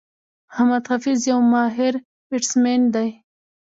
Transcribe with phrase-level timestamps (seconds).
[0.47, 1.93] محمد حفيظ یو ماهر
[2.29, 3.09] بيټسمېن دئ.